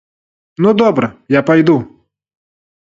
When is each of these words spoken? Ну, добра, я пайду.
Ну, 0.61 0.69
добра, 0.81 1.11
я 1.27 1.41
пайду. 1.51 1.77